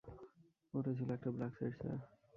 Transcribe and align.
ওটা 0.73 0.91
ছিল 0.97 1.09
একটা 1.11 1.29
ব্ল্যাক 1.35 1.53
সাইট, 1.57 1.73
স্যার। 1.81 1.97